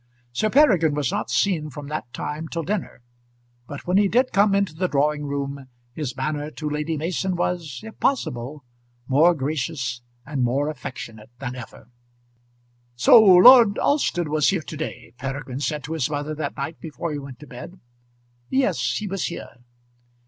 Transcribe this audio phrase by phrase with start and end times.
[0.33, 3.03] Sir Peregrine was not seen from that time till dinner;
[3.67, 7.81] but when he did come into the drawing room his manner to Lady Mason was,
[7.83, 8.65] if possible,
[9.07, 11.87] more gracious and more affectionate than ever.
[12.95, 17.11] "So Lord Alston was here to day," Peregrine said to his mother that night before
[17.13, 17.79] he went to bed.
[18.49, 19.53] "Yes, he was here."